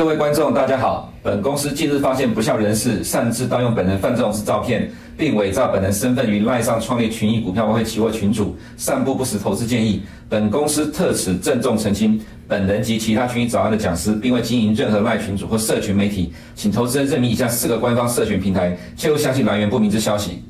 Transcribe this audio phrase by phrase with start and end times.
[0.00, 1.12] 各位观众，大家好。
[1.22, 10.02] 本公司近日发现不肖人士擅自盗用本人范仲式照片，并伪造本人身份于赖上创立群益股票外汇期货群组，散布不实投资建议。
[10.26, 12.18] 本公司特此郑重澄清，
[12.48, 20.42] 本人及其他群益早安的讲师，并未经营任何赖群组或社群媒体，请投资人认明以下四个官方社群平台，切勿相信来源不明之消息。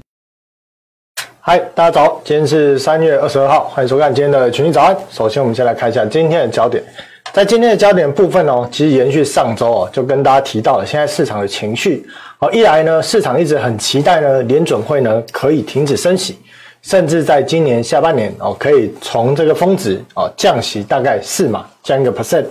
[1.41, 4.97] 嗨，大家早，今天是三月二十二号，欢迎收看今天的群益早安。
[5.11, 6.85] 首先，我们先来看一下今天的焦点。
[7.33, 12.05] 在今天的焦点部分哦，其实延续上周哦，就跟大家提到了现在市场的情绪
[12.41, 16.37] 哦，一来呢，市场一直很期待呢，联准会呢可以停止升息，
[16.83, 22.45] 甚至在今年下半年哦，可以从这个峰值哦降息大概四码降一个 percent。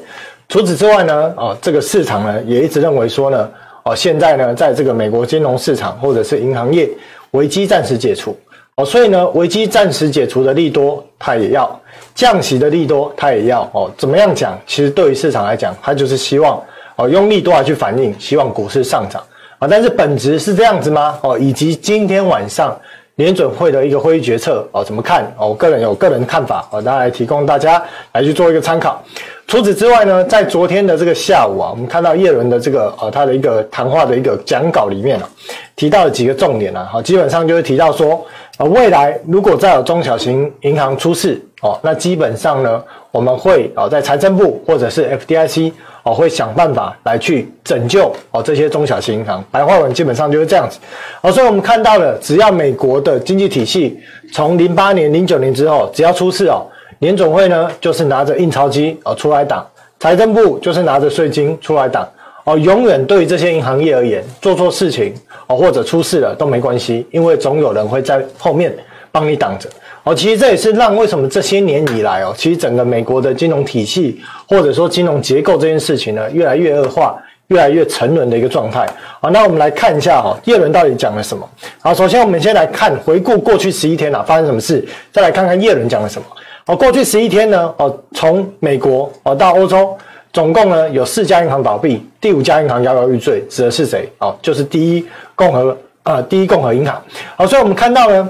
[0.48, 3.50] 除此之外呢，哦，这个市场呢也一直认为说呢，
[3.84, 6.90] 哦，现在呢，在这个美国金融市场或者是银行业
[7.32, 8.34] 危机暂时解除
[8.76, 11.80] 哦，所以呢，危机暂时解除的利多它也要。
[12.16, 13.90] 降息的利多，它也要哦。
[13.98, 14.60] 怎么样讲？
[14.68, 16.62] 其实对于市场来讲，它就是希望
[16.96, 19.24] 哦用利多来去反映，希望股市上涨
[19.58, 19.68] 啊。
[19.70, 21.18] 但是本质是这样子吗？
[21.22, 22.78] 哦，以及今天晚上
[23.16, 25.24] 联准会的一个会议决策哦，怎么看？
[25.38, 29.02] 哦，我个人有个人看法哦，大家来提供大家来去做一个参考。
[29.48, 35.30] 除此之外呢，在昨天的这个下午啊，我们看到叶伦的这个呃他的一个谈话的一个讲稿里面啊，
[35.76, 38.26] 提到了几个重点啊，好，基本上就是提到说。
[38.60, 45.72] 呃，未来如果再有中小型银行出事哦，那基本上呢，我们会哦在财政部或者是 FDIC
[46.04, 49.44] 哦会想办法来去拯救哦这些中小型银行。
[49.52, 50.80] 白话文基本上就是这样子。
[51.22, 54.00] 哦，所以我们看到了，只要美国的经济体系
[54.34, 56.66] 从零八年、零九年之后，只要出事哦，
[57.00, 59.66] 联总会呢就是拿着印钞机哦出来挡，
[60.00, 62.08] 财政部就是拿着税金出来挡。
[62.46, 65.14] 哦，永远对于这些银行业而言，做错事情
[65.46, 68.74] 哦，或者出事了都没关系，因为总有人会在后面
[69.12, 69.70] 帮你挡着。
[70.04, 78.88] 哦，其实这也是让为什么这些年以来哦，其实整个美国的金融体系或者说金融结构这件事情呢，越来越恶化，越来越沉沦的一个状态。
[79.20, 81.48] 好，那我们来看一下哈，叶伦到底讲了什么？
[81.80, 86.28] 好，首先我们先来看回顾过去十一天啊，发生什么事，再来看看叶伦讲了什么。
[86.66, 89.96] 好，过去十一天呢，哦，从美国哦到欧洲。
[90.32, 94.08] 总共呢有四家银行倒闭，第五家银行摇摇欲坠，指的是谁？
[94.20, 95.04] 哦，就是第一
[95.34, 97.02] 共和呃第一共和银行。
[97.36, 98.30] 好，所以我们看到呢，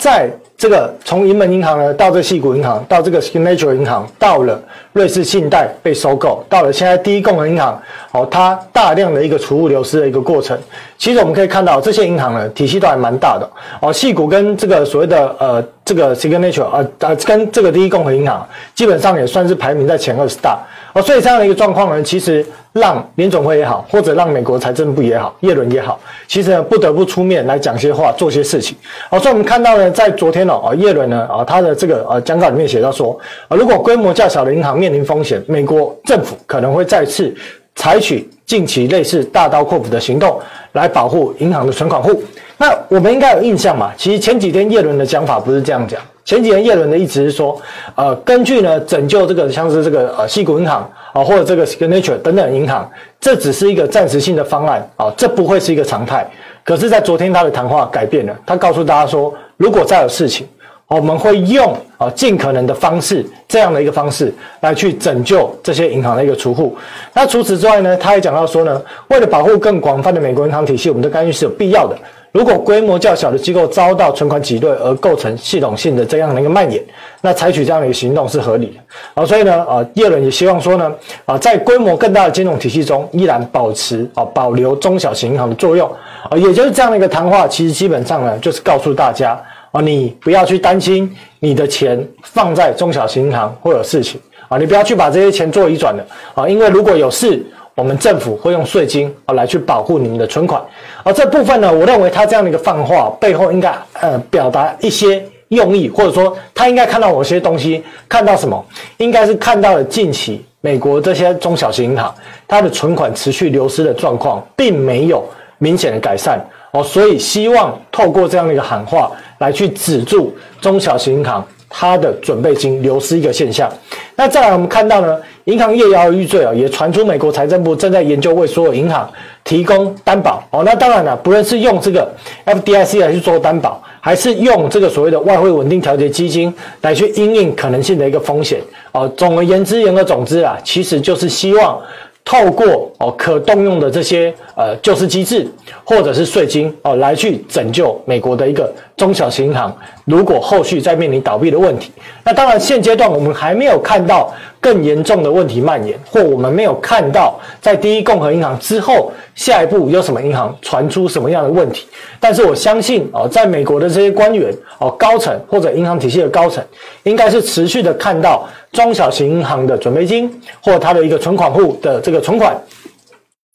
[0.00, 4.62] 在这个从银门银行呢到这个矽谷银行，到这个 Signature 银行，到了
[4.92, 7.80] 瑞士信贷被收购，到了现在第一共和银行，
[8.12, 10.58] 哦，它大量的一个储物流失的一个过程。
[10.98, 13.50] 其实我们可以看到这些银行呢体系都还蛮大的
[13.80, 20.58] 哦，矽谷跟这个所谓的呃这个 Signature 啊啊跟这个第一共和银行基本上也算是排名在前二十大。
[20.92, 28.76] 哦，所以这样的一个状况呢，其实让联总会也好，或者让美国财政部也好，耶伦也好，其实呢不得不出面来讲些话，做些事情。
[29.08, 33.18] 好，所以我们看到呢，在昨天啊，叶伦呢啊，他的这个呃讲稿里面写到说，
[33.48, 37.34] 啊，如果规模较小的银行面临风险，美国政府可能会再次
[37.76, 40.40] 采取近期类似大刀阔斧的行动
[40.72, 42.22] 来保护银行的存款户。
[42.56, 43.90] 那我们应该有印象嘛？
[43.96, 46.00] 其实前几天叶伦的讲法不是这样讲。
[46.22, 47.60] 前几天叶伦的意思是说，
[47.94, 52.88] 呃，根据呢拯救这个像是这个呃西谷银行啊，或者这个 Signature 等等银行，
[53.18, 56.28] 这只是一个暂时性的方案啊，这不会是一个常态。
[56.62, 60.46] 可是，在昨天他的谈话改变了，他告诉大家说，如果再有事情，
[60.86, 66.74] 我们会用啊尽可能的方式，这样的一个方式来去拯救这些银行的一个储户。
[67.12, 71.94] 那除此之外呢，他也讲到说呢，为了保护更广泛的美国银行体系，我们的干预是有必要的。
[72.32, 76.80] 如果规模较小的机构遭到存款挤兑而构成系统性的这样的一个蔓延，
[77.20, 79.20] 那采取这样的一个行动是合理的。
[79.20, 80.90] 啊，所以呢，啊，叶伦也希望说呢，
[81.26, 85.90] 啊，在规模更大的金融体系中，依然保持啊保留中小型银行的作用。
[86.30, 89.40] 啊，也就是这样的一个谈话，其实基本上呢，就是告诉大家
[89.72, 97.44] 啊，你不要去担心你的钱放在中小型银行会有事情啊，你不要去把这些钱做移转的啊，因为如果有事。
[97.76, 100.60] 我们政府会用税金啊来去保护你们的存款，
[101.02, 108.62] 而这部分呢，我认为他这样的一个放话背后应该呃表达一些用意，或者说他应该看到某些东西，看到什么？
[108.98, 112.14] 应该是看到了近期美国这些中小型银行
[112.46, 115.24] 它的存款持续流失的状况，并没有
[115.56, 116.38] 明显的改善
[116.72, 123.70] 哦，所以希望透过这样的一个喊话来去止住中小型银行它的准备金流失一个现象。
[124.14, 125.18] 那再来我们看到呢？
[125.44, 129.10] 银行业摇摇欲坠啊，也传出美国财政部正在研究为所有银行
[129.42, 130.62] 提供担保哦。
[130.64, 132.08] 那当然了，不论是用这个
[132.44, 138.60] FDIC 来去做担保，还是用这个所谓的外汇稳定调节基金来去因应可能性的一个风险
[138.92, 139.10] 哦。
[139.16, 141.80] 总而言之，言而总之啊，其实就是希望。
[142.24, 145.46] 透过哦可动用的这些呃救市机制
[145.84, 151.90] 或者是税金哦来去拯救美国的一个中小型银行，如果后续再面临倒闭的问题，
[152.22, 161.86] 那当然现阶段我们还没有看到更严重的问题蔓延，或我们没有看到在第一共和银行之后，下一步有什么银行传出什么样的问题。
[162.20, 166.62] 但是我相信哦，在美国的这些官员哦、高层或者银行体系的高层，
[167.04, 170.30] 应该是持续的看到中小型银行的准备金
[170.62, 172.54] 或它的一个存款户的这个存款。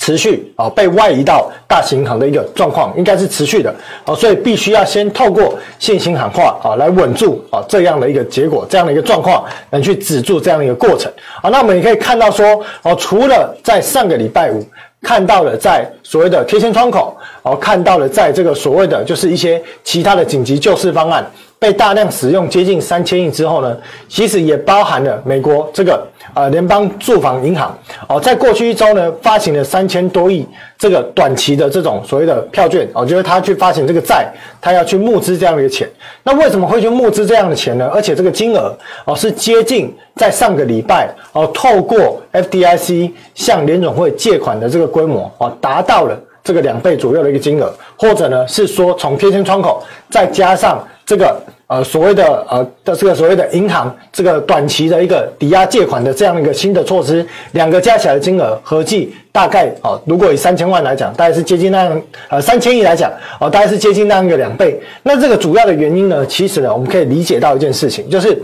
[0.06, 3.74] 持续啊被外移到大型银行的一个状况，应该是持续的
[4.06, 11.12] 啊，所以必须要先透过信心喊话啊来稳住啊这样的一个结果，这样的一个状况，能去止住这样的一个过程
[11.42, 11.50] 啊。
[11.50, 14.64] 那我们也可以看到说哦，除了在上个礼拜五
[15.02, 21.26] 看到了在所谓的贴现窗口哦，看到了在这个所谓的就是一些其他的紧急救市方案。
[21.58, 23.76] 被大量使用接近三千亿之后呢，
[24.08, 27.78] 其实也包含了美国这个呃联邦住房银行
[28.08, 30.46] 哦，在过去一周呢发行了三千多亿
[30.78, 34.28] 这个短期的这种所谓的票券哦，就是他去发行这个债，
[34.60, 35.88] 他要去募资这样的一个钱。
[36.24, 37.90] 那为什么会去募资这样的钱呢？
[37.94, 38.76] 而且这个金额
[39.06, 51.42] 哦是接近在上个礼拜哦，透过 FDIC 向联总会借款的这个规模哦，达到了这个两倍左右的一个金额，或者呢是说从贴现窗口再加上这个。
[51.68, 64.80] 呃，所谓的呃的这个所谓的银行这个短期的一个抵押借款的这样一个新的措施，两个加起来的金额合计大概哦，如果以三千万来讲，大概是接近那样呃三千亿来讲哦，大概是接近那样一个两倍。
[65.02, 68.38] 那这个主要的原因呢，其实呢，我们可以理解到一件事情，就是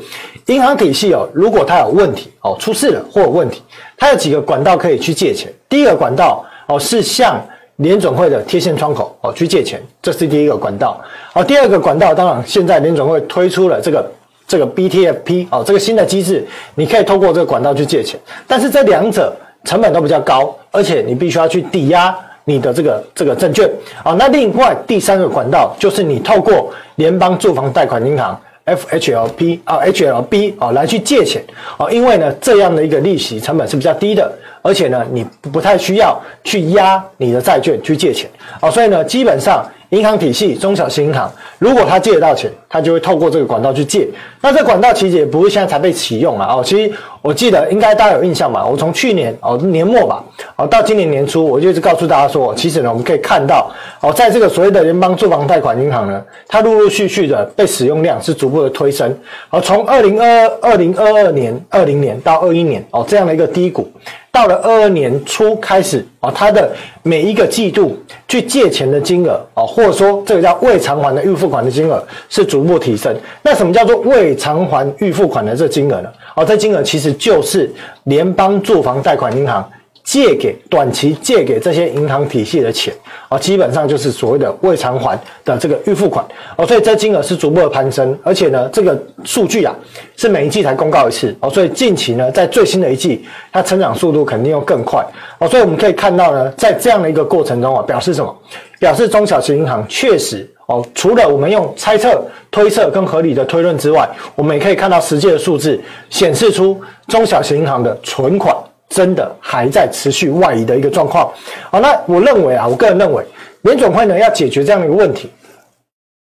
[0.48, 3.62] 银行体系哦，如果它有问题哦，出事了或有问题，
[3.98, 5.54] 它有几个管道可以去借钱。
[5.70, 7.40] 第一个管道哦是向
[7.82, 11.02] 联准会的贴现窗口哦去借钱，这是第一个管道。
[11.34, 14.12] 好，第二个管道，当然现在联准会推出了这个
[14.48, 16.46] 这个 BTFP 哦，这个新的机制，
[16.76, 23.68] 你可以透过这个管道去借钱，但是这两者成本都比较高，而且你必须要去抵押你的这个这个证券。
[24.06, 31.44] 哦，那另外第三个管道就是你透过联邦住房贷款银行 FHLP 啊 HLB 啊来去借钱
[31.78, 34.32] 啊，因为呢这样的一个利息成本是比较低的。
[34.62, 38.30] 而且呢，你不太需要去押你的债券去借钱
[38.62, 41.30] 哦，所以呢，基本上银行体系中小型银行，
[41.60, 44.08] 如果他借得到钱，他就会透过这个管道去借。
[44.40, 48.66] 那这管道其实也不是现在才被启用了哦，其实我记得应该大家有印象吧？
[48.66, 50.24] 我从去年哦年末吧，
[50.56, 53.70] 哦到今年年初，我就一直告诉大家说，其实呢，我们可以看到
[54.00, 59.14] 哦，在这个所谓的联邦住房贷款银行呢，它陆陆续续的被使用量是逐步的推升，
[59.50, 63.92] 而从二零二、二零二二年、二零年到二一年哦这样的一个低谷。
[64.32, 66.72] 到了二二年初开始啊，它的
[67.04, 67.98] 每一个季度
[68.28, 73.14] 去借钱的金额啊，或者说这个叫未偿还的预付款的金额是逐步提升。
[73.44, 76.10] 那什么叫做未偿还预付款的这金额呢？
[76.36, 77.70] 哦，这金额其实就是
[78.06, 79.70] 联邦住房贷款银行。
[80.12, 82.94] 借给短期借给这些银行体系的钱
[83.30, 86.26] 啊，基本上就是所谓的未偿还的这个预付款
[86.58, 89.74] 哦，所以这金额是逐步的攀升，而且呢，这个数据啊
[90.18, 95.02] 是每一季才公告一次哦，所以近期呢，在最新的一季，它成长速度肯定要更快
[95.40, 98.38] 哦，所以我们可以看到呢，在这样的一个过程中啊，表示什么？
[98.80, 102.22] 表示中小型银行确实哦，除了我们用猜测、
[102.52, 105.80] 推测跟合理的推论之外，我们也可以看到实际的数字
[106.10, 106.78] 显示出
[107.08, 108.54] 中小型银行的存款。
[108.92, 111.32] 真的还在持续外移的一个状况。
[111.72, 113.24] 好，那我认为啊，我个人认为，
[113.62, 115.32] 联准会呢要解决这样的一个问题，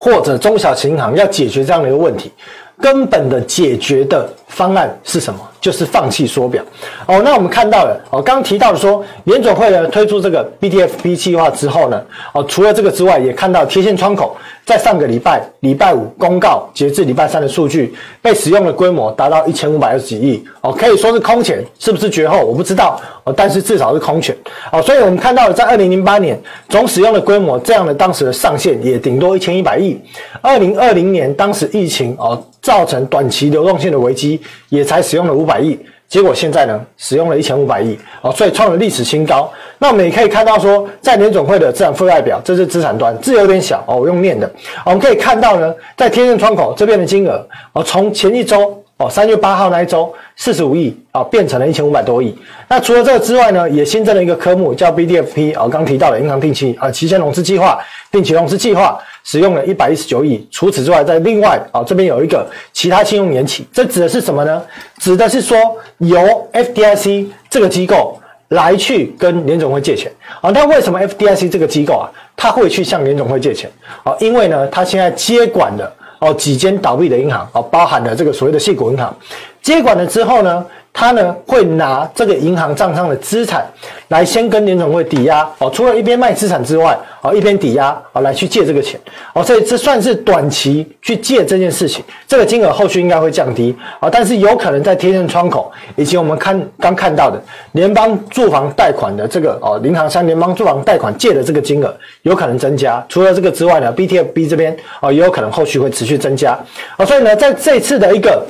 [0.02, 2.34] 或者中小型银行要解决这样的一个问题，
[2.82, 5.40] 根本的解决的方案是什么？
[5.62, 6.64] 就是放弃缩表。
[7.06, 12.02] 哦，那我们看到了，哦，刚刚提到的说，联准会呢推出这个 BTFP 计划之后呢，
[12.34, 14.36] 哦，除了这个之外，也看到贴现窗口。
[14.66, 22.46] 在上个礼拜礼拜五公告，截至礼拜三的数据，被使用的规模达到一千五百二十几亿哦，可以说是空前，是不是绝后？
[22.46, 24.36] 我不知道哦，但是至少是空前
[24.72, 24.80] 哦。
[24.82, 30.00] 所以我们看到了，在二零零八年总使用的规模，这样的当时的上限也顶多一千一百亿。
[30.40, 35.80] 二零二零年当时疫情哦造成短期流动性的危机，也才使用了五百亿。
[36.08, 39.48] 结果现在呢，使用了一千五百亿哦，所以创了历史新高。
[39.78, 44.52] 那我们也可以看到说，在联总会的资产负债表，这是资产端，字有点小哦，我用念的。
[44.86, 52.38] 我们可以看到呢，在天线窗口这边的金额哦，从前一周哦，三月八号那一周四十五亿啊，变成了一千五百多亿。
[52.68, 57.80] 那除了这个之外呢，也新增了一个科目叫 BDFP 哦，刚提到的银行定期啊期限融资计划、
[58.12, 59.00] 定期融资计划。
[59.22, 64.64] 使用了一百一十九亿，除此之外，在另外啊、这边有一个其他信用年期，这指的是什么呢？
[64.98, 65.58] 指的是说
[66.00, 66.18] 由
[66.54, 70.50] FDIC 这个机构来去跟联总会借钱啊。
[70.52, 73.70] 那、为什么 FDIC 这个机构啊，他会去向联总会借钱
[74.04, 79.14] 啊、因为呢，他现在接管了哦几间倒闭的银行、哦，包含了这个所谓的系股银行，
[79.62, 80.66] 接管了之后呢。
[81.00, 83.66] 他呢会拿这个银行账上的资产
[84.10, 89.00] 来先跟联准会抵押哦，除了一边卖资产之外，哦一边抵押哦来去借这个钱
[89.34, 97.42] 哦，所以这算是短期去借这件事情，这个金额后续应该会降低啊，但是有可能在贴现窗口以及我们看刚看到的
[97.72, 103.02] 联邦住房贷款的这个哦，银行向联邦住房贷款借的这个金额有可能增加。
[103.08, 106.60] 除了这个之外呢，BTFB 这边哦也有可能后续会持续增加
[106.98, 108.46] 啊，所以呢，在这次的一个。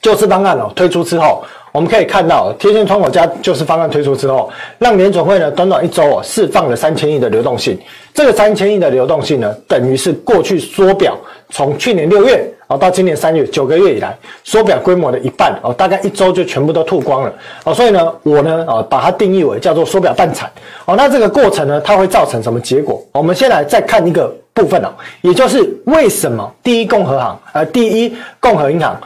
[0.00, 7.78] 救市方案哦推出之后，我们可以看到贴现窗口加救市方案推出之后，让联准会呢短短一周哦释放了三千亿的流动性。
[8.14, 11.16] 这个三千亿的流动性呢，等于是过去缩表
[11.50, 17.32] 从去年六月哦到今年三月九个月以来缩表规模的一半哦，大概一周就全部都吐光了
[17.64, 17.74] 哦。
[17.74, 20.50] 所以呢，我呢啊把它定义为叫做缩表半产
[20.84, 20.94] 哦。
[20.96, 23.00] 那这个过程呢，它会造成什么结果？
[23.12, 24.88] 我们先来再看一个部分哦，
[25.22, 28.98] 也就是为什么第一共和行呃第一共和银行。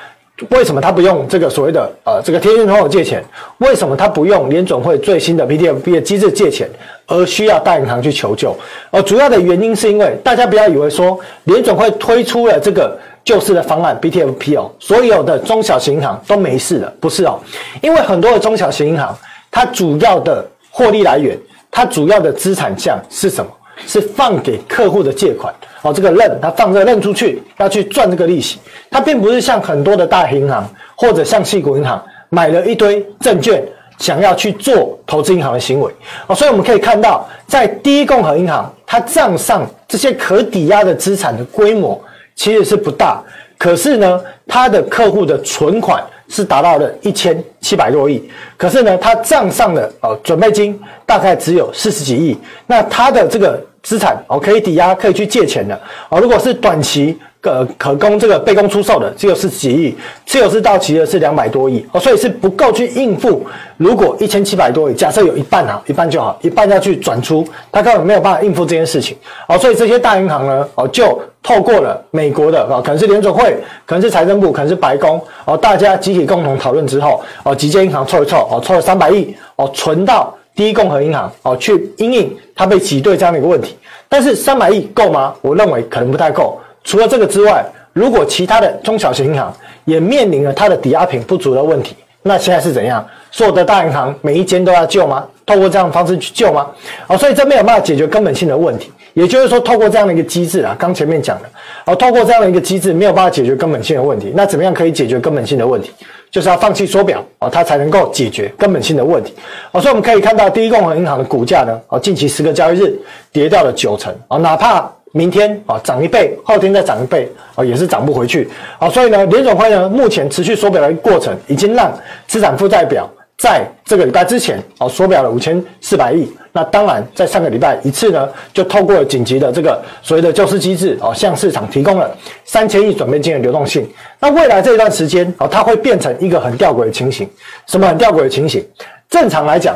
[0.50, 3.22] 为什么他不用这个所谓的呃这个贴现窗口借钱？
[3.58, 6.68] 为什么他不用联准会最新的 BTFP 的机制借钱，
[7.06, 8.56] 而需要大银行去求救？
[8.90, 17.38] 而主要的原因是因为大家不要以为说联准会推出了这个救市的方案 BTFP 哦，所有的中小型银行都没事了，不是哦，
[17.80, 19.16] 因为很多的中小型银行
[19.50, 21.38] 它主要的获利来源，
[21.70, 23.50] 它主要的资产项是什么？
[23.86, 25.52] 是放给客户的借款。
[25.82, 28.58] 哦，这个认他放这个认出去，要去赚这个利息，
[28.90, 33.62] 他并不是像很多的大银行或者像矽谷银行买了一堆证券，
[33.98, 35.92] 想要去做投资银行的行为。
[36.28, 42.00] 哦，所以我们可以看到，在第一共和银行，它账上这些可抵押的资产的规模
[42.36, 43.20] 其实是不大，
[43.58, 46.02] 可是呢，它的客户的存款
[46.32, 52.36] 是达到了一千七百多亿，可是呢，它账上的呃准备金大概只有四十几亿，
[52.66, 53.64] 那它的这个。
[53.84, 55.74] 资产哦，可以抵押，可以去借钱的
[56.08, 56.20] 哦。
[56.20, 59.92] 如果是短期可可供这个备供出售的，只有十几亿；
[60.24, 63.44] 持有是到期的是两百多亿哦，所以是不够去应付。
[63.76, 69.16] 如果一千七百多亿，假设有一半啊，一半就好，一半要去转出，他根本没有办法应付这件事情
[69.48, 69.58] 哦。
[69.58, 80.32] 所以这些大银行呢哦，就透过了美国的哦，可能是联准会，可能是财政部，可能是白宫哦，大家集体共同讨论之后哦，几间银行凑一凑哦，凑了三百亿哦，存到。
[80.54, 83.74] 第一共和银行哦，去因应它被挤兑这样的一个问题，
[84.06, 85.34] 但是三百亿够吗？
[85.40, 86.60] 我认为可能不太够。
[86.84, 93.04] 除了这个之外，如果其他的中小型银行也面临了它的抵押品不足的问题，那现在是怎样？
[93.30, 95.26] 所有的大银行每一间都要救吗？
[95.44, 96.66] 透过这样的方式去救吗？
[97.06, 98.92] 哦，所以这没有办法解决根本性的问题。
[99.14, 101.48] 也就是说，透过这样的一个机制啊，刚前面讲的
[101.84, 104.32] 哦，透过这样的一个机制没有办法解决根本性的问题。
[104.34, 105.90] 那怎么样可以解决根本性的问题？
[106.30, 109.34] 就是要放弃缩表哦，它才能够解决根本性的问题
[109.72, 109.80] 哦。
[109.80, 112.98] 所以我们可以看到，第一共和银行的股价呢，哦，近期十个交易日
[113.30, 118.88] 跌掉了九成哦，哪怕明天啊涨一倍，后天再涨一倍啊，也是涨不回去啊。
[118.88, 121.92] 所以呢，联准会呢目前持续缩表的一个过程，已经让
[122.26, 123.08] 资产负债表。
[123.38, 126.32] 在这个礼拜之前，啊，缩表了五千四百亿。
[126.52, 132.08] 那当然，在上个礼拜一次呢，就透过了紧急的这个所谓的救市机制，哦，向市场提供了
[132.44, 133.88] 三千亿准备金的流动性。
[134.20, 137.28] 那未来这一段时间，啊，它会变成一个很吊诡的情形。
[137.66, 138.64] 什么很吊诡的情形？
[139.08, 139.74] 正常来讲，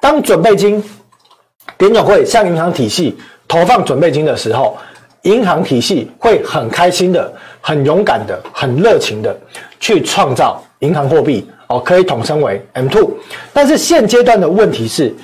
[0.00, 0.80] 当准备金
[1.78, 4.76] 联准会向银行体系投放准备金的时候，
[5.22, 9.36] 银行体系会很开心的、很勇敢的、很热情的
[9.80, 11.48] 去创造银行货币。
[11.68, 13.06] 哦，可以统称为 M2，
[13.52, 15.14] 但是现阶段的问题是，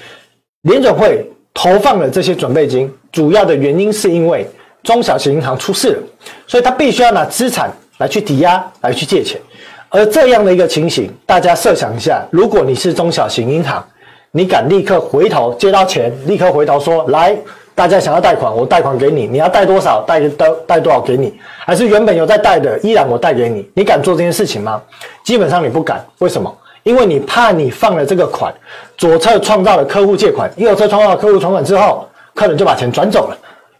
[0.62, 4.46] 联准会投放了这些准备金，主要的原因是因为
[4.82, 6.02] 中小型银行出事了，
[6.46, 9.40] 所以他必须要拿资产来去抵押，来去借钱。
[9.88, 13.82] 而这样的一个情形，大家设想一下，如果你是中小型银行，
[14.30, 17.34] 你敢立刻回头借到钱，立刻回头说来。
[17.74, 21.34] 大家想要贷款，我贷款给你，你要贷多少，贷贷贷多少给你，
[21.66, 24.80] 还是原本有在贷的，依然我贷给你，你敢做这件事情吗？
[25.24, 26.56] 基本上你不敢，为什么？
[26.84, 28.54] 因为你怕你放了这个款，
[28.96, 33.36] 左侧创造了客户借款，右侧创造了客户存款之后，客人就把钱转走了，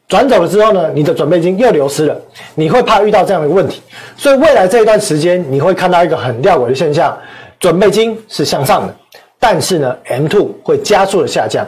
[0.09, 2.17] 转走了之后呢，你的准备金又流失了，
[2.57, 3.81] 你会怕遇到这样的问题，
[4.17, 7.17] 所以未来这一段时间你会看到一个很吊诡的现象，
[7.61, 8.95] 准备金是向上的，
[9.39, 11.65] 但是呢，M2 会加速的下降，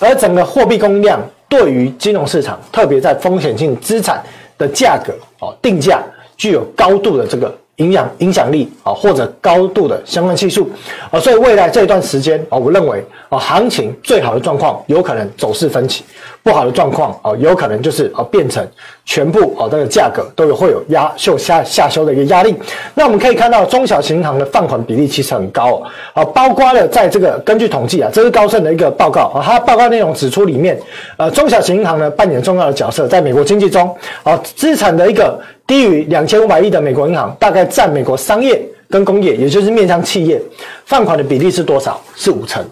[0.00, 1.20] 而整个货币供应量。
[1.48, 4.22] 对于金融市场，特别在风险性资产
[4.56, 6.02] 的价格哦定价，
[6.36, 7.56] 具有高度的这个。
[7.78, 10.68] 影响影响力啊，或者高度的相关系数
[11.12, 16.02] 啊，所以未来这一段时间啊，我认为啊，行情最好的状况有可能走势分歧，
[16.48, 18.66] 不好的状况啊，有可能就是啊变成
[19.04, 22.54] 全部啊这个价格都有会有压秀下下修的一个压力。
[22.94, 25.82] 那我们可以看到中小型银行的放款比例其实很高
[26.14, 30.80] 啊，包括了在这个根据统计啊，这是高盛的一个报告啊，它报告内容指出里面
[31.18, 35.38] 呃中小型银行呢扮演重要的角色，在美国经济中啊资产的一个。
[35.68, 40.40] 低于两千五百亿的美国银行，大概占美国商业跟工业，也就是面向企业
[40.86, 42.00] 放款的比例是多少？
[42.16, 42.64] 是五成。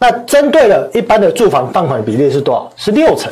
[0.00, 2.72] 那针对了一般的住房放款比例是多少？
[2.74, 3.30] 是六成。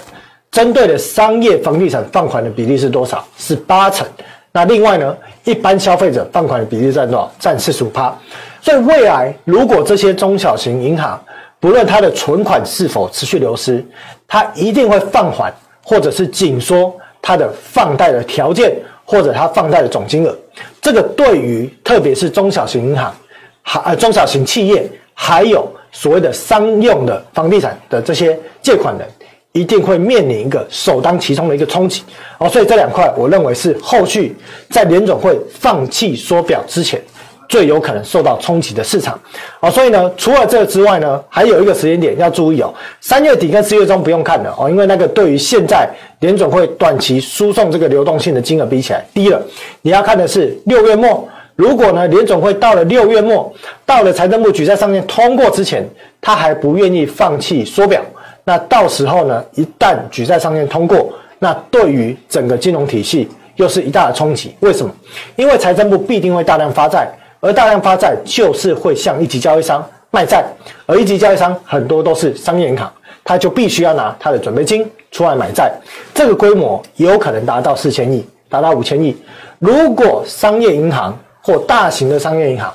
[0.51, 3.27] 针对的商业房地产放款的比例是多少？
[3.39, 4.07] 是八成。
[4.53, 7.33] 那另外呢，一般消费者放款的比例占多少？
[7.39, 8.15] 占四十五趴。
[8.61, 11.19] 所以未来如果这些中小型银行，
[11.59, 13.83] 不论它的存款是否持续流失，
[14.27, 20.37] 它一定会放缓或者是紧缩它的放贷的条件，或者它放贷的总金额。
[20.83, 23.15] 这个对于特别是中小型银行，
[23.63, 29.09] 还呃中小型企业，还有所谓的商用的房地产的这些借款人。
[29.53, 32.03] 一定会面临一个首当其冲的一个冲击
[32.39, 34.37] 哦，所以这两块我认为是后续
[34.71, 37.03] 在联总会放弃缩表之前
[37.49, 39.19] 最有可能受到冲击的市场
[39.61, 45.89] 哦，所以呢，除了这个之外呢，还有一个时间点要注意哦，三月底跟四月中不用看了哦，因为那个对于现在
[46.21, 49.43] 联总会短期输送这个流动性的金额比起来低了，
[49.81, 51.27] 你要看的是六月末，
[51.59, 53.53] 如果呢联总会到了六月末，
[53.85, 55.85] 到了财政部举债上限通过之前，
[56.21, 58.01] 他还不愿意放弃缩表。
[58.45, 64.55] 那到时候呢，一旦举债上限通过，那对于整个金融体系又是一大的冲击。
[64.61, 64.95] 为什么？
[65.35, 67.09] 因为财政部必定会大量发债，
[67.41, 70.45] 而大量发债就是会向一级交易商卖债，
[70.87, 72.89] 而一级交易商很多都是商业银行，
[73.25, 75.73] 他就必须要拿他的准备金出来买债，
[76.15, 79.17] 这个规模有可能达到四千亿，达到五千亿。
[79.59, 82.73] 如果商业银行或大型的商业银行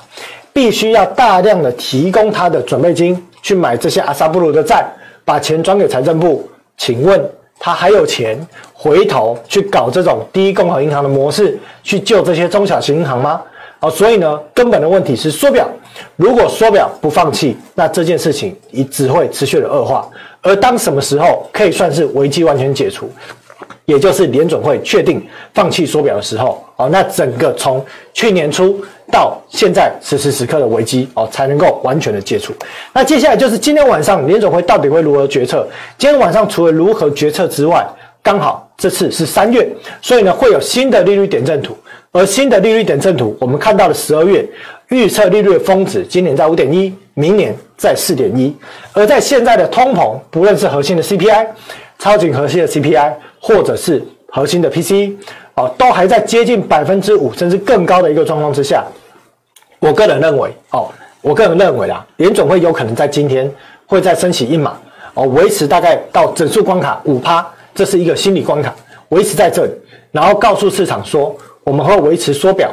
[0.52, 4.84] 必须要大量的提供他的准备金去买这些阿萨布鲁的债。
[5.26, 7.18] 把钱转给财政部，请问
[7.58, 8.38] 他还有钱
[8.74, 13.40] 回头去搞这种低共和银行的模式去救这些中小型银行吗？
[13.80, 15.66] 哦，所以呢，根本的问题是缩表。
[16.16, 20.06] 如果缩表不放弃，那这件事情也只会持续的恶化。
[20.42, 23.10] 而当什么时候可以算是危机完全解除？
[23.86, 25.22] 也就是联准会确定
[25.52, 32.54] 放弃缩表的时候，哦，那整个从去年初到现在此时此刻的危机，哦，才能够完全的解除。
[32.94, 35.66] 那接下来就是今天晚上联准会到底会如何决策？
[35.98, 37.86] 今天晚上除了如何决策之外，
[38.22, 39.68] 刚好这次是三月，
[40.00, 41.76] 所以呢会有新的利率点阵图，
[42.10, 44.48] 而新的利率点阵图，我们看到了十二月
[44.88, 48.56] 预测利率的峰值，今年在五点一，明年在四点一，
[48.94, 51.46] 而在现在的通膨，不论是核心的 CPI。
[52.04, 55.14] 超级核心的 CPI，或者是核心的 PCE，
[55.54, 58.84] 哦，都还在接近百分之五甚至更高的一个状况之下，
[59.78, 60.90] 我个人认为，哦，
[61.22, 63.50] 我个人认为啦，联总会有可能在今天
[63.86, 64.78] 会再升息一码，
[65.14, 68.74] 哦，维持大概到整数关卡五趴，这是一个心理关卡，
[69.08, 69.72] 维持在这里，
[70.12, 72.70] 然后告诉市场说，我们会维持缩表。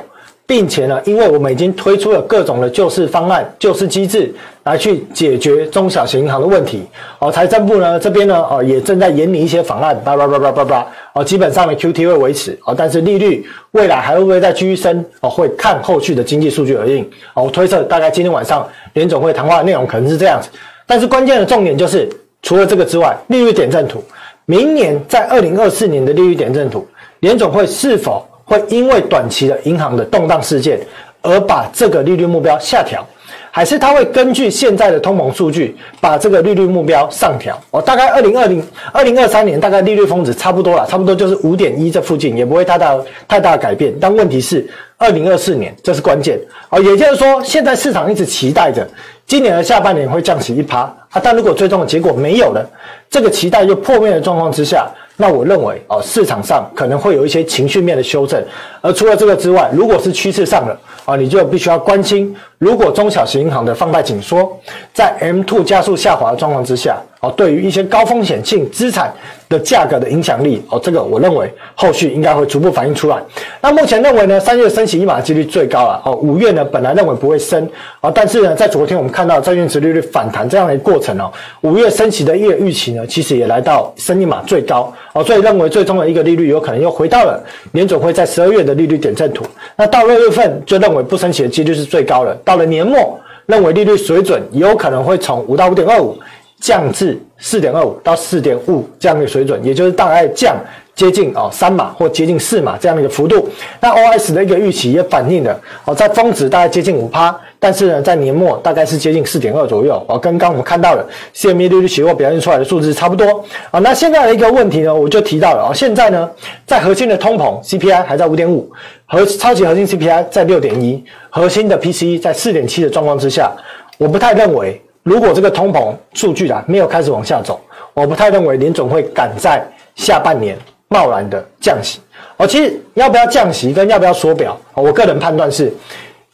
[0.52, 6.84] 并且呢，因为我们已经推出了各种的救市方案、救市机制，来去解决中小型银行的问题。
[7.20, 10.88] 哦，财政部呢这边呢，哦也正在研拟一些方案，叭叭叭叭叭叭。
[11.14, 15.06] 哦，基本上呢 QT 会维持，哦，但是利率未来还会不会再继续升？
[15.22, 17.10] 哦，会看后续的经济数据而定。
[17.34, 20.50] 哦，我推测大概今天晚上联总会谈话的内容可能是这样子。
[20.86, 22.10] 但是关键的重点就是，
[22.42, 24.04] 除了这个之外，利率点阵图，
[24.46, 26.86] 明年在二零二四年的利率点阵图，
[27.22, 28.28] 联总会是否？
[28.52, 30.78] 会因为短期的银行的动荡事件
[31.22, 33.02] 而把这个利率目标下调，
[33.50, 37.58] 还是他会根据现在的通膨数据把这个利率目标上调？
[37.72, 38.62] 哦，大概二零二零、
[38.92, 43.94] 二零二三年大概利率峰值差不多了，差不多就是五点一这附近，也不会太大太大改变。
[44.02, 46.38] 但问题是，二零二四年这是关键
[46.72, 48.86] 哦，也就是说，现在市场一直期待着
[49.26, 52.70] 今年的下半年会降息一趴啊，但如果最终的结果没有了，
[53.10, 54.92] 这个期待又破灭的状况之下。
[55.22, 58.44] 那我认为哦，市场上可能会有一些情绪面的修正，
[58.82, 64.52] 而除了这个之外，如果是趋势上的啊，你就必须要关心，如果中小型银行的放贷紧缩，
[64.96, 69.14] 在 M two 加速下滑的状况之下，哦，对于一些高风险性资产
[69.52, 73.22] 的价格的影响力，哦，这个我认为后续应该会逐步反映出来。
[73.62, 81.30] 那目前认为呢，三月升息一码的几率最高了，哦，五月呢本来认为不会升，啊，但是呢，在昨天我们看到债券殖利率反弹这样的一个过程哦，
[81.62, 84.92] 五月升息的一个预期呢，其实也来到升一码最高。
[85.14, 89.44] 哦，所以认为最终的一个利率有可能又回到了年总会在十二月的利率点阵图。
[89.76, 92.34] 那到六月份就认为不升息的几率是最高了。
[92.46, 96.18] 到了年末，认为利率水准有可能会从五到五点二五
[96.62, 100.56] 降至四点二五到四点五这样的水准，也就是大概降。
[100.93, 113.80] 接近哦三码或接近四码这样的一个幅度，那 OS 的一个预期也反映了哦，在峰值大概接近五趴，但是呢，在年末大概是接近四点二左右哦，跟刚我们看到的 CME 利率期货表现出来的数字差不多啊。
[113.80, 116.30] 那现在的一个问题呢，我就提到了哦，现在呢，
[116.67, 118.69] 在核心的通膨 CPI 还在五点五，
[119.06, 123.50] 和超级核心 CPI 在六点一，核心的 PCE 在四点七的状况之下，
[123.97, 127.60] 我不太认为，如果这个通膨数据啊没有开始往下走，
[127.94, 130.58] 我不太认为联总会赶在下半年。
[130.94, 132.02] 贸然的降息，
[132.36, 135.72] 哦，其实要不要降息跟要不要缩表，我个人判断是，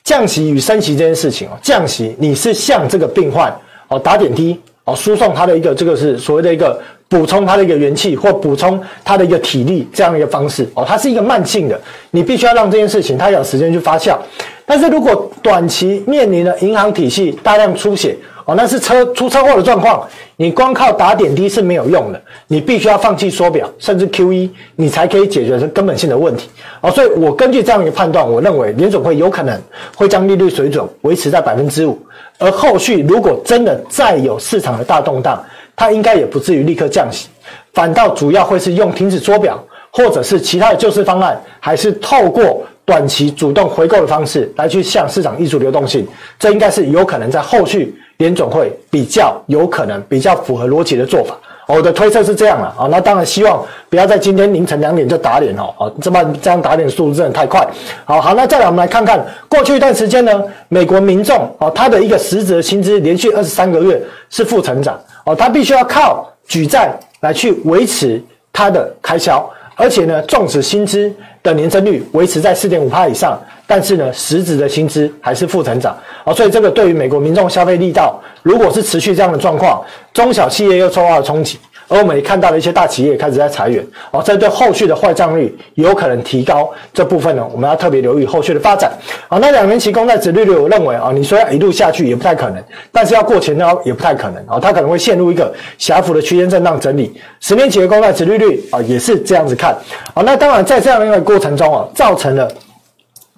[0.04, 3.56] 降息与升息这件事情哦，降息你是向这个病患
[3.88, 14.18] 哦打点滴哦，输送他的一个这个是所谓的一个补充他的一个元气或补充他的一个体力这样一个方式哦，它是一个慢性的，你必须要让这件事情它有时间去发酵。
[14.66, 20.08] 但是如果短期面临了银行体系大量出血，哦，那是车出车祸的状况，
[20.38, 26.50] 你光靠打点滴是没有用的，你必须要放弃缩表，甚至 QE，你才可以解决这根本性的问题。
[26.80, 29.62] 哦，所以我根据这样一个判断，我认为联总会有可能
[29.98, 32.00] 会将利率水准维持在百分之五，
[32.38, 35.44] 而后续如果真的再有市场的大动荡，
[35.76, 37.28] 它应该也不至于立刻降息，
[37.74, 46.08] 反倒主要会是用停止缩表，或者是其他的救市方案，还是透过短期主动回购的方式来去向市场挹注流动性，
[46.40, 47.94] 这应该是有可能在后续。
[48.18, 51.36] 联总会比较有可能比较符合逻辑的做法，
[51.68, 52.88] 我的推测是这样了啊。
[52.90, 57.66] 那当然希望不要在今天凌晨两点就打脸哦，啊，这么这样打脸速度真的太快。
[58.06, 71.14] 好好，那再来我们来看看过去一段时间呢，美国民众哦，他的一个实质薪资连续二十三个月是负成长哦，他必须要靠举债来去维持他的开销，而且呢，纵使薪资
[71.48, 73.40] 的年增率维持在四点五趴以上。
[73.70, 79.84] 但是呢，实质的薪资还是负成长哦，所以这个对于美国民众消费力道，如果是持续这样的状况，
[80.14, 88.92] 中小企业又受到了冲击，而我们也看到了一些大企业开始在裁员哦，这对后续的坏账率有可能提高，这部分呢，我们要特别留意后续的发展。
[89.28, 97.14] 好，那两年期公债殖利率，我认为啊，你说要一路下去也不太可能，但是要过前高也不太可能啊，它可能会陷入一个狭幅的区间震荡整理。
[97.40, 99.76] 十年期的公债殖利率啊，也是这样子看。
[100.14, 102.50] 好，那当然在这样一个过程中啊，造成了。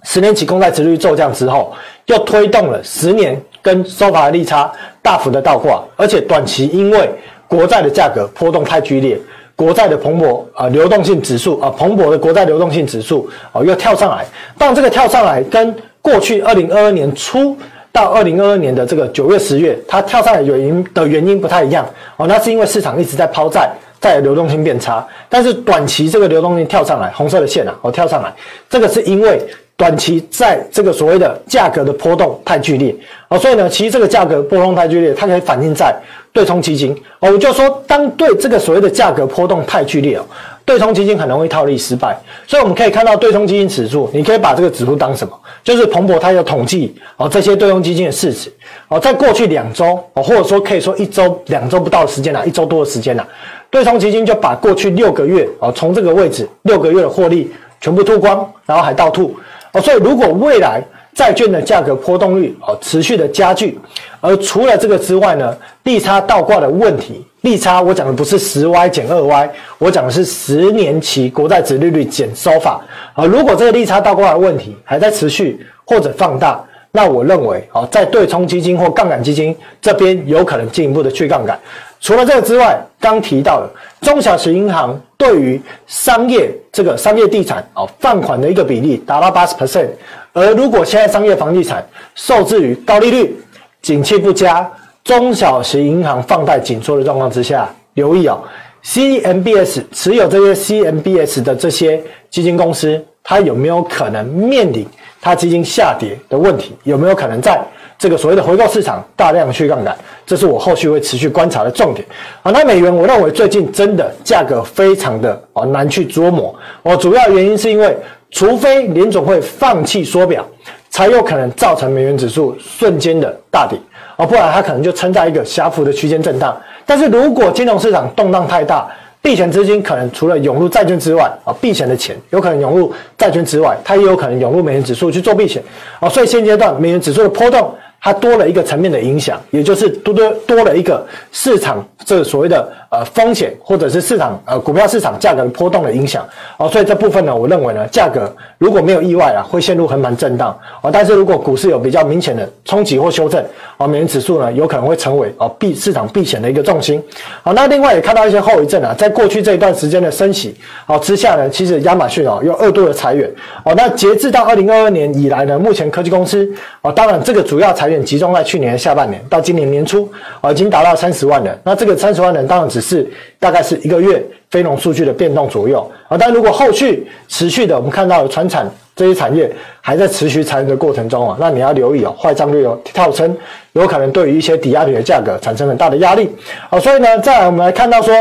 [0.02, 1.74] 十年期公债殖率骤降之后，
[2.06, 7.10] 又推动了十年跟 SOFR 的利差大幅的倒挂，而且短期因为
[7.50, 9.18] 国债的价格波动太剧烈，
[9.56, 14.24] 国债的蓬勃啊流动性指数啊蓬勃的国债流动性指数啊又跳上来，
[14.56, 17.56] 但这个跳上来跟过去二零二二年初
[17.90, 21.84] 到二零二二年的这个九月十月它跳上来原因的原因不太一样
[22.16, 23.68] 哦，那是因为市场一直在抛债，
[24.00, 28.32] 债流动性变差，但是短期这个流动性跳上来，红色的线啊哦跳上来，
[28.68, 29.44] 这个是因为。
[29.80, 32.94] 短期在这个所谓的价格的波动太剧烈
[33.28, 35.96] 啊，所以呢，其实这个价格波动太剧烈，它可以反映在
[36.34, 37.32] 对冲基金哦。
[37.32, 40.24] 我就说，当对这个所谓的价格波动太剧烈哦，
[40.66, 42.14] 对冲基金很容易套利失败。
[42.46, 45.32] 所以我们可以看到对冲基金指数，你可以把这个指数当什么？
[45.64, 48.52] 就是彭博它有统计哦，这些对冲基金的市值
[48.88, 53.26] 哦，在过去两周哦，或者说可以说一周、两周不到的时间啦，一周多的时间啦，
[53.70, 59.34] 对冲基金就把过去六个月哦，从这个位置六个月的获利全部吐光，然后还倒吐。
[59.72, 60.82] 哦，所以如果未来
[61.14, 63.78] 债券的价格波动率哦持续的加剧，
[64.20, 72.78] 而除了这个之外呢，利差倒挂的问题，利差我讲的不是十 Y 减二 Y，我讲的是十年期国债殖利率减 SOFR。
[73.14, 81.58] 啊，如果这个利差倒挂的问题还在持续或者放大，那我认为啊，在对冲基金或杠杆基金这边有可能进一步的去杠杆。
[82.00, 89.88] 除了这个之外，刚提到的中小型银行对于商业这个商业地产哦放款的一个比例达到八十 percent，
[90.32, 93.38] 而如果现在商业房地产受制于高利率、
[93.82, 94.68] 景气不佳、
[95.04, 98.40] 中小型银行放贷紧缩的状况之下，留意哦
[98.82, 104.86] ，CMBS 持有这些 CMBS 的这些基金公司，它有没有可能面临
[105.20, 106.74] 它基金下跌的问题？
[106.84, 107.62] 有没有可能在？
[107.98, 109.94] 这个所谓的回购市场大量去杠杆，
[110.30, 112.06] 这是我后续会持续观察的重点。
[112.44, 116.54] 啊，那美元我认为最近真的价格非常的哦难去捉摸。
[116.84, 117.96] 哦，主要原因是因为
[118.30, 120.46] 除非联总会放弃缩表，
[120.88, 123.76] 才有可能造成美元指数瞬间的大跌。
[124.14, 126.56] 啊，不然它可能就撑在一个狭幅的区间震荡。
[126.86, 128.88] 但是如果金融市场动荡太大，
[129.20, 135.60] 避险资金可能除了涌入债券之外，啊，避险的钱有可能涌入债券之外，它也有可能涌入美元指数去做避险。
[135.98, 137.74] 啊，所以现阶段美元指数的波动。
[138.00, 146.26] 它多了一个层面的影响，也就是多多多了一个市场这个所谓的呃风险，或者是市场呃股票市场价格的波动的影响
[146.58, 153.42] 哦，所以这部分呢，我认为呢，价格如果没有意外啊，会陷入横盘震荡哦，但是如果股市有比较明显的冲击或修正
[153.76, 157.02] 哦，美元指数呢有可能会成为哦避市场避险的一个重心。
[157.42, 163.30] 好，那另外也看到一些后遗症啊，在过去这一段时间的升息哦之下呢，其实亚马逊哦又二度的裁员
[163.64, 166.48] 哦，那截至到二零二二年以来呢，目前科技公司
[166.82, 171.56] 哦，当然这个主要裁员集中在去年下半年到今年年初，啊，已经达到三十万人。
[171.62, 173.06] 那这个三十万人当然只是
[173.38, 176.16] 大概是一个月非农数据的变动左右啊。
[176.18, 183.36] 但如果后续持续的，我们看到的传产这些产业还在持续裁员的过程中啊，那你要留意哦，坏账率有跳升，
[183.72, 186.30] 有可能对于一些抵押品的价格产生很大的压力。
[186.68, 188.14] 啊，所以呢，再来我们来看到说，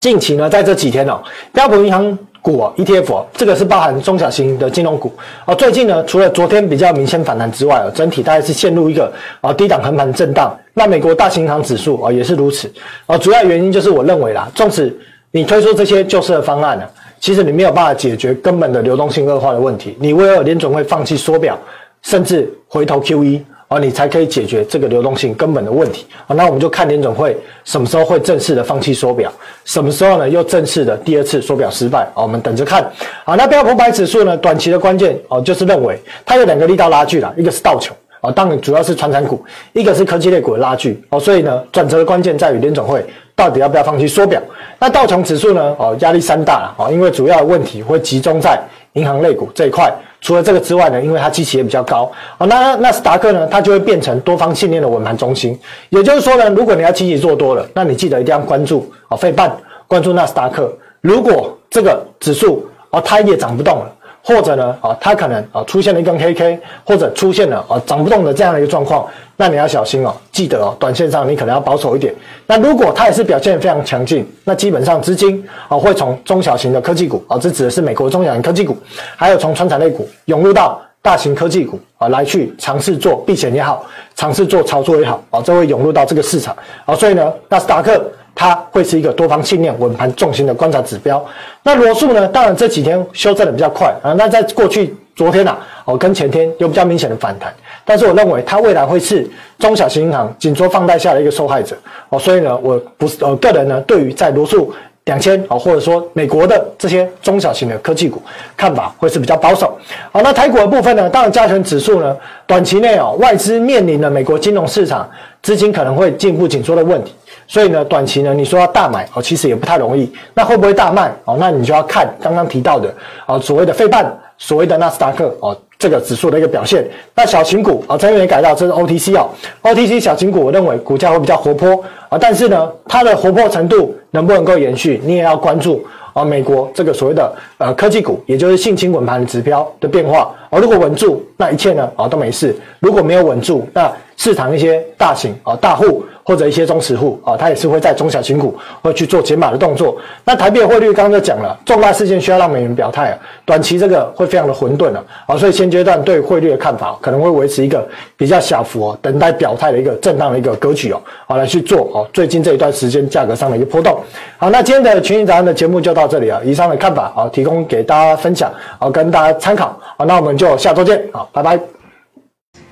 [0.00, 5.10] 近期呢，在这几天哦，标普银行股哦，ETF 哦，这个是包含中小型的金融股
[5.46, 5.54] 哦。
[5.54, 10.54] 最近呢，除了昨天比较明显反弹之外哦，整体大概是陷入一个啊低档横盘震荡。
[10.74, 12.70] 那美国大型银行指数啊也是如此
[13.06, 13.16] 啊。
[13.16, 14.94] 主要原因就是我认为啦，纵使
[15.30, 16.84] 你推出这些救市的方案呢，
[17.20, 19.96] 其实你没有办法解决根本的流动性恶化的问题。
[20.00, 21.56] 你为了联准会放弃缩表，
[22.02, 23.40] 甚至回头 QE。
[23.72, 26.36] 啊，你才可以解决这个流动性根本的问题啊。
[26.36, 29.32] 那我们就看联总会什么时候会正式的放弃缩表，
[29.64, 32.20] 什么时候呢又正式的第二次缩表失败啊？
[32.20, 32.84] 我们等着看。
[33.24, 41.18] 好，那标普五百指数呢，短期的关键哦，就是认为它有两个力道拉锯了，一个是道琼啊，当然主要是传产股，一个是科技类股的拉锯哦。
[41.18, 43.02] 所以呢，转折的关键在于联总会
[43.34, 44.38] 到底要不要放弃缩表。
[44.78, 48.60] 那道琼指数呢，哦，压力山大了啊，因为主要的问题会集中在
[48.92, 49.90] 银行类股这一块。
[50.22, 55.58] 除了这个之外呢，因为它基期也比较高，哦，那纳斯达克呢，它就会变成多方信念的稳盘中心。
[55.90, 59.54] 也就是说呢，如果你要积极做多了，那你记得一定要关注啊，费半，
[59.86, 60.72] 关注纳斯达克。
[61.00, 63.92] 如果这个指数啊，它也涨不动了。
[64.24, 69.04] 或者呢，啊，它可能啊出现了一根黑 K，或者出现了啊涨不动的这样的一个状况，
[69.36, 72.14] 那你要小心哦，记得哦，短线上你可能要保守一点。
[72.46, 78.76] 那如果它也是表现非常强劲，那基本上资金啊会从中小型的科技股啊，这指的是美国中小型科技股，
[79.16, 88.00] 还有从传产类股涌入到大型科技股啊，来去尝试做避险也好，尝试做操作也好啊，这会涌入到这个市场啊，所以呢，纳斯达克。
[88.34, 91.24] 它会是一个多方信念稳盘重心的观察指标。
[91.62, 92.26] 那罗素呢？
[92.28, 94.12] 当然这几天修正的比较快啊。
[94.16, 97.52] 那在过去昨天呐，哦跟前天有比较明显的反弹。
[97.84, 101.76] 但是我认为它未来会是中小型银行紧缩放贷下的一个受害者
[102.08, 102.18] 哦。
[102.18, 104.72] 所以呢，我不是呃个人呢，对于在罗素
[105.04, 108.22] 两千啊，或者说美国的这些中小型的科技股
[108.56, 109.76] 看法会是比较保守。
[110.12, 111.10] 好，那台股的部分呢？
[111.10, 112.16] 当然加权指数呢，
[112.46, 115.08] 短期内哦，外资面临了美国金融市场
[115.42, 117.12] 资金可能会进一步紧缩的问题。
[117.52, 120.10] 所以呢，短期呢，你说要大买哦，其实也不太容易。
[120.32, 121.36] 那会不会大卖哦？
[121.38, 122.90] 那你就要看刚刚提到的
[123.26, 126.82] 啊，所谓的费半，所谓的纳斯达克哦，这个指数的一个表现。
[127.14, 129.28] 那小型股啊，这边也改到这是 OTC 哦
[129.64, 135.84] ，OTC 小型股，我认为股价会比较活泼啊，但是呢，它的活泼程度能不能够延续，你也要关注
[136.14, 136.24] 啊。
[136.24, 140.60] 美国这个所谓的呃科技股，也就是信心稳盘指标的变化哦。
[140.60, 146.04] 如果稳住，那一切呢啊都没事；如果没有稳住，那市场一些大型啊大户。
[146.24, 149.96] 或者一些中实户啊，它也是会在中小型股会去做减码的动作。
[150.24, 157.84] 那台币的汇率刚刚就讲了，重大事件需要让美元表态啊，短期这个会非常的混沌了啊，所以现阶段对汇率的看法可能会维持一个
[158.16, 163.98] 比较小幅哦，等待表态的一个震荡的一个格局哦，好来去做哦，最近这一段时间价格上的一个波动。
[164.38, 171.56] 好，那今天的群益早安的节目就到这里啊，以上的看法啊，提供给大家分享啊，跟大家参考好，那我们就下周见好，拜拜。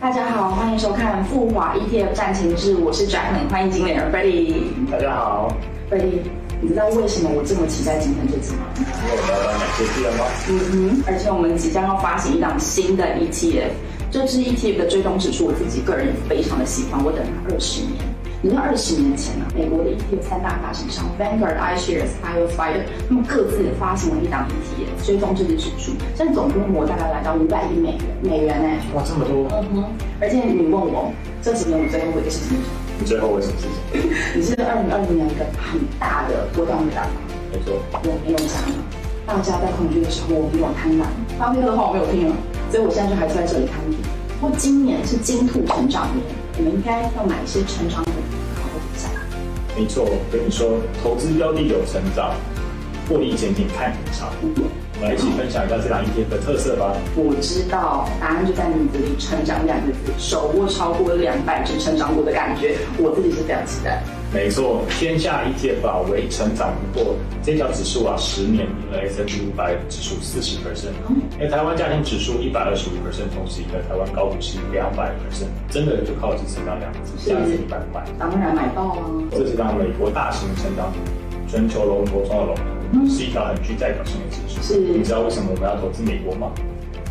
[0.00, 4.90] 大家好，欢迎收看富华 ETF 战情室，我是 Jacqueline，欢迎经理人 Freddie。
[4.90, 5.54] 大家好
[5.88, 6.18] ，Freddie，
[6.60, 8.62] 你知道为什么我这么期待今天这集吗？
[8.76, 10.24] 因为我们要买些资料吗？
[10.48, 10.58] 嗯
[10.98, 13.70] 哼，而且我们即将要发行一档新的 ETF，
[14.10, 17.94] 这支 ETF 的追踪指数，我自己个人也非常的喜欢，我等了二十年。
[18.42, 28.68] 你知道二十年前呢、啊，美国的 ETF 三大发行商 Vanguard、iShares 还有 Spider，他们各自发行了一档 ETF 追踪这支指数，现在总规模大概来到五百亿美元，美元呢？
[28.94, 29.44] 哇，这么多！
[29.52, 29.84] 嗯哼，
[30.22, 32.56] 而且你问我这几年我最后悔的事情，
[32.98, 34.08] 你最后悔什么事情？
[34.34, 37.12] 你是二零二零年一个很大的波段的大盘，
[37.52, 38.80] 没错，我没有加码，
[39.28, 41.04] 大家在恐惧的时候我没有贪婪，
[41.36, 42.34] 巴菲特的话我没有听了，
[42.72, 44.00] 所以我现在就还是在这里看底。
[44.40, 46.24] 不过今年是金兔成长年，
[46.56, 48.09] 我们应该要买一些成长股。
[49.76, 52.34] 没错，我跟你说，投资标的有成长，
[53.08, 54.28] 获利前景看很长。
[54.42, 56.94] 我们来一起分享一下这两 ETF 的特色吧。
[57.16, 64.02] 我知道，答案就在你这里，成长两个字，手握超过两百只成长股的感觉，我自己是非常期待。
[64.32, 70.94] 没错，天下 ETF 啊，为成长不过，这条指数啊，十年赢了 S&P 五百指数四十 percent，
[71.40, 78.04] 哎，台湾家庭指数一百二十五 percent，同时赢了台湾高股息两百 percent，真的就靠这成长两个字，下次你买不买？
[78.20, 79.02] 当然买到啊！
[79.32, 80.98] 这是当美国大型成长股，
[81.48, 82.62] 全球龙头中的龙头，
[82.92, 84.62] 嗯、是一条很具代表性的指数。
[84.62, 86.52] 是，你知道为什么我们要投资美国吗？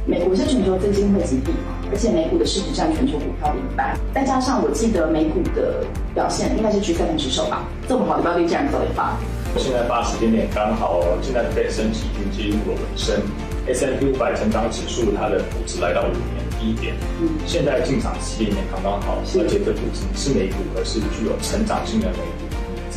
[0.10, 1.52] 美国是全球最金汇集地，
[1.91, 9.13] 而且美股的市值占全球股票的一半，再加上我记得美股的表现应该是 G7 指数吧，这么好的标的竟然走一发。
[9.56, 13.22] 现在发时间点刚好，现在的升级已经进入了尾声
[13.67, 22.38] ，S&P 五百成长指数它的估值来到五年低点，嗯，现在进场时间点刚刚好，而且这估值是美股，而是具有成长性的美股。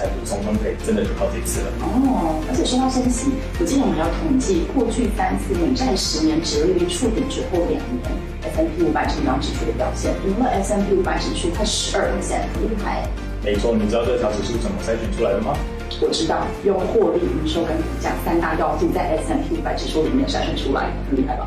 [0.03, 2.43] 财富重分配真的就靠这次了哦！
[2.51, 8.03] 而且说到升息，我记得我们还要统计过去三次美债十年殖利率触底之后两年
[8.51, 13.07] S&P 五百成长指数的表现，赢了 S M P 五百指数快十二%，很厉害。
[13.47, 15.55] 没错，你知道这条指数怎么筛选出来的吗？
[16.03, 21.47] 我知道用获利、营收跟股价三大要素在 S&P 五百指数里面筛选出来，很厉害吧？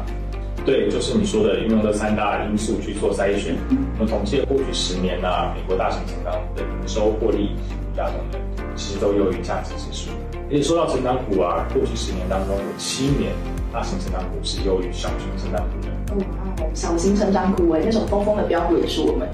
[0.64, 3.54] 对，就是你说的运用这三大因素去做筛选。
[4.00, 7.52] 我们统计了过去十年呐、啊，美国大型成长股的营收、获利、
[7.96, 8.42] 股价等等，
[8.76, 10.10] 其实都优于价值指数。
[10.50, 13.32] 而且说到成长股啊，过去十年当中有七年
[13.72, 15.88] 大型成长股是优于小型成长股的。
[16.14, 19.28] 哦，小型成长股哎，那种疯疯的标股也是我们。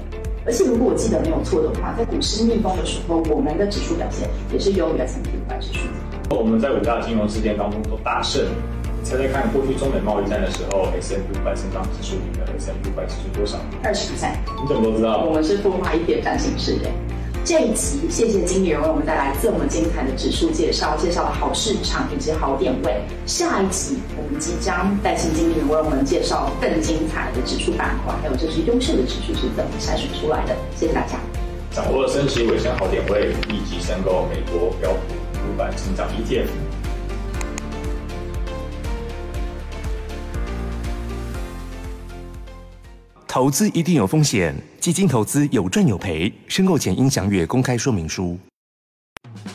[0.46, 5.80] 而且如果我记得没有错的话，在股市逆风的时候，我们的指数表现也是优于 S&P 五百指数。
[6.30, 8.46] 我们在五大金融事件当中都大胜。
[9.04, 13.58] 猜猜看，过去中美贸易战的时候，S&P 五百成长指数里面 S&P 五百指数多少？
[13.82, 14.30] 二十%。
[14.62, 15.24] 你怎么都知道？
[15.24, 16.88] 我们是孵化一点占星师的。
[17.44, 23.02] 这一集，谢谢经理人为我们带来这么精彩的指数介绍，介绍了好市场以及好点位。
[23.26, 30.54] 下一集，我们即将带请经理人为我们介绍更精彩的指数板块，还有这些优秀的指数是怎么筛选出来的。
[30.76, 31.18] 谢谢大家。
[31.72, 36.46] 掌握了升息尾声好点位，立即申购美国标普五百成长 ETF。
[43.32, 48.38] 投资一定有风险，基金投资有赚有赔，申购前应详阅公开说明书。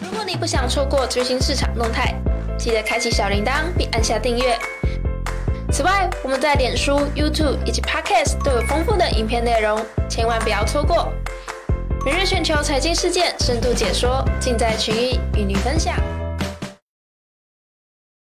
[0.01, 2.15] 如果你不想错过最新市场动态，
[2.57, 4.57] 记得开启小铃铛并按下订阅。
[5.71, 11.13] 此外，我们在脸书、YouTube 以及 Podcast 都有丰富的影片内容，千万不要错过。
[12.03, 15.95] 每日全球财经事件深度解说，尽在群益与你分享。